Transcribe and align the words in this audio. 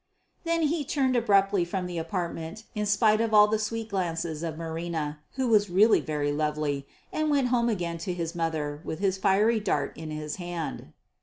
Then 0.45 0.63
he 0.63 0.83
turned 0.83 1.15
abruptly 1.15 1.63
from 1.63 1.85
the 1.85 1.99
apartment 1.99 2.63
in 2.73 2.87
spite 2.87 3.21
of 3.21 3.35
all 3.35 3.47
the 3.47 3.59
sweet 3.59 3.89
glances 3.89 4.41
of 4.41 4.57
Marina, 4.57 5.19
who 5.33 5.47
was 5.47 5.69
really 5.69 6.01
very 6.01 6.31
lovely, 6.31 6.87
and 7.13 7.29
went 7.29 7.49
home 7.49 7.69
again 7.69 7.99
to 7.99 8.13
his 8.15 8.33
mother 8.33 8.81
with 8.83 8.97
his 8.97 9.19
fiery 9.19 9.59
dart 9.59 9.95
in 9.95 10.09
his 10.09 10.37
hand. 10.37 10.93